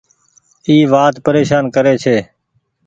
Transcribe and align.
اي 0.67 0.75
وآت 0.91 1.15
پريشان 1.25 1.63
ڪري 1.75 1.93
ڇي۔ 2.03 2.17